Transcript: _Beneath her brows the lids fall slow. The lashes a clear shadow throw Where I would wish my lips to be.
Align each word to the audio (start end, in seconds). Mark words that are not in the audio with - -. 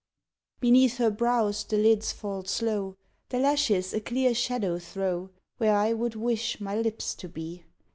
_Beneath 0.59 0.97
her 0.97 1.11
brows 1.11 1.63
the 1.63 1.77
lids 1.77 2.11
fall 2.11 2.43
slow. 2.45 2.97
The 3.29 3.37
lashes 3.37 3.93
a 3.93 4.01
clear 4.01 4.33
shadow 4.33 4.79
throw 4.79 5.29
Where 5.57 5.75
I 5.75 5.93
would 5.93 6.15
wish 6.15 6.59
my 6.59 6.75
lips 6.75 7.13
to 7.13 7.29
be. 7.29 7.65